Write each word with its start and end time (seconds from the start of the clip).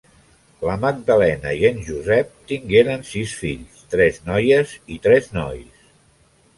La 0.69 0.77
Magdalena 0.85 1.51
i 1.57 1.67
en 1.69 1.77
Josep 1.91 2.33
tingueren 2.53 3.07
sis 3.13 3.37
fills, 3.43 3.87
tres 3.95 4.21
noies 4.33 4.77
i 4.99 5.03
tres 5.09 5.35
nois. 5.41 5.91